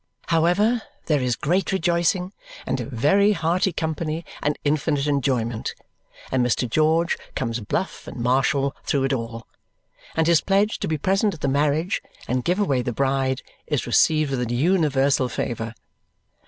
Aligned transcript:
However, 0.29 0.81
there 1.05 1.21
is 1.21 1.35
great 1.35 1.71
rejoicing 1.71 2.33
and 2.65 2.81
a 2.81 2.85
very 2.87 3.33
hearty 3.33 3.71
company 3.71 4.25
and 4.41 4.57
infinite 4.63 5.05
enjoyment, 5.05 5.75
and 6.31 6.43
Mr. 6.43 6.67
George 6.67 7.19
comes 7.35 7.59
bluff 7.59 8.07
and 8.07 8.17
martial 8.19 8.75
through 8.83 9.03
it 9.03 9.13
all, 9.13 9.45
and 10.15 10.25
his 10.25 10.41
pledge 10.41 10.79
to 10.79 10.87
be 10.87 10.97
present 10.97 11.35
at 11.35 11.41
the 11.41 11.47
marriage 11.47 12.01
and 12.27 12.43
give 12.43 12.57
away 12.57 12.81
the 12.81 12.91
bride 12.91 13.43
is 13.67 13.85
received 13.85 14.31
with 14.31 14.49
universal 14.49 15.29
favour. 15.29 15.75